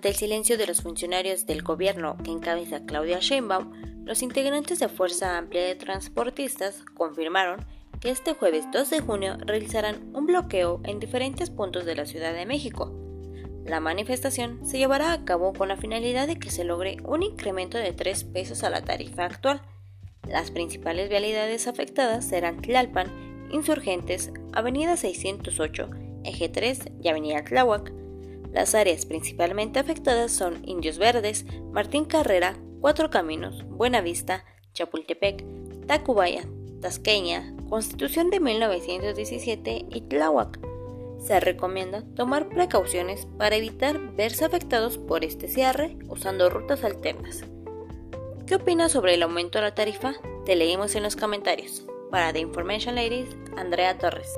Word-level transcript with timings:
Ante 0.00 0.08
el 0.08 0.16
silencio 0.16 0.56
de 0.56 0.66
los 0.66 0.80
funcionarios 0.80 1.44
del 1.44 1.60
gobierno 1.60 2.16
que 2.24 2.30
encabeza 2.30 2.86
Claudia 2.86 3.18
Sheinbaum, 3.20 4.06
los 4.06 4.22
integrantes 4.22 4.78
de 4.78 4.88
Fuerza 4.88 5.36
Amplia 5.36 5.62
de 5.62 5.74
Transportistas 5.74 6.82
confirmaron 6.94 7.66
que 8.00 8.08
este 8.08 8.32
jueves 8.32 8.64
2 8.72 8.88
de 8.88 9.00
junio 9.00 9.36
realizarán 9.44 10.10
un 10.14 10.24
bloqueo 10.24 10.80
en 10.84 11.00
diferentes 11.00 11.50
puntos 11.50 11.84
de 11.84 11.96
la 11.96 12.06
Ciudad 12.06 12.32
de 12.32 12.46
México. 12.46 12.90
La 13.66 13.80
manifestación 13.80 14.66
se 14.66 14.78
llevará 14.78 15.12
a 15.12 15.26
cabo 15.26 15.52
con 15.52 15.68
la 15.68 15.76
finalidad 15.76 16.26
de 16.26 16.38
que 16.38 16.50
se 16.50 16.64
logre 16.64 16.96
un 17.04 17.22
incremento 17.22 17.76
de 17.76 17.92
3 17.92 18.24
pesos 18.24 18.64
a 18.64 18.70
la 18.70 18.80
tarifa 18.80 19.26
actual. 19.26 19.60
Las 20.26 20.50
principales 20.50 21.10
vialidades 21.10 21.68
afectadas 21.68 22.24
serán 22.24 22.62
Tlalpan, 22.62 23.50
Insurgentes, 23.50 24.32
Avenida 24.54 24.96
608, 24.96 25.90
Eje 26.24 26.48
3 26.48 26.84
y 27.02 27.08
Avenida 27.10 27.44
Tláhuac. 27.44 27.99
Las 28.52 28.74
áreas 28.74 29.06
principalmente 29.06 29.78
afectadas 29.78 30.32
son 30.32 30.62
Indios 30.64 30.98
Verdes, 30.98 31.44
Martín 31.72 32.04
Carrera, 32.04 32.56
Cuatro 32.80 33.10
Caminos, 33.10 33.64
Buenavista, 33.68 34.44
Chapultepec, 34.72 35.44
Tacubaya, 35.86 36.44
Tasqueña, 36.80 37.54
Constitución 37.68 38.30
de 38.30 38.40
1917 38.40 39.86
y 39.90 40.00
Tláhuac. 40.02 40.58
Se 41.20 41.38
recomienda 41.38 42.02
tomar 42.16 42.48
precauciones 42.48 43.26
para 43.38 43.56
evitar 43.56 44.14
verse 44.16 44.44
afectados 44.44 44.98
por 44.98 45.24
este 45.24 45.48
cierre 45.48 45.98
usando 46.08 46.48
rutas 46.48 46.82
alternas. 46.82 47.44
¿Qué 48.46 48.56
opinas 48.56 48.92
sobre 48.92 49.14
el 49.14 49.22
aumento 49.22 49.58
de 49.58 49.64
la 49.64 49.74
tarifa? 49.74 50.14
Te 50.44 50.56
leímos 50.56 50.94
en 50.96 51.02
los 51.02 51.16
comentarios. 51.16 51.86
Para 52.10 52.32
The 52.32 52.40
Information 52.40 52.96
Ladies, 52.96 53.28
Andrea 53.56 53.96
Torres. 53.98 54.32